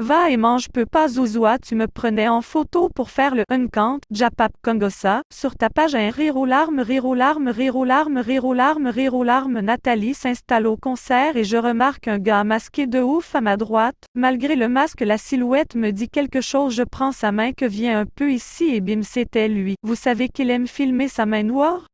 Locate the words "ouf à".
12.98-13.42